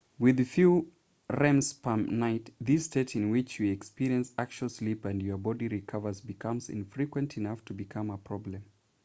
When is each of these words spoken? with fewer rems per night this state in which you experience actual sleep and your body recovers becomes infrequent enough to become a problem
with 0.17 0.43
fewer 0.47 0.81
rems 1.29 1.79
per 1.79 1.95
night 1.95 2.49
this 2.59 2.85
state 2.85 3.15
in 3.15 3.29
which 3.29 3.59
you 3.59 3.71
experience 3.71 4.33
actual 4.39 4.67
sleep 4.67 5.05
and 5.05 5.21
your 5.21 5.37
body 5.37 5.67
recovers 5.67 6.21
becomes 6.21 6.71
infrequent 6.71 7.37
enough 7.37 7.63
to 7.65 7.73
become 7.75 8.09
a 8.09 8.17
problem 8.17 8.63